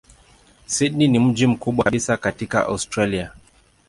Sydney 0.65 1.07
ni 1.07 1.19
mji 1.19 1.47
mkubwa 1.47 1.83
kabisa 1.85 2.17
katika 2.17 2.65
Australia. 2.65 3.31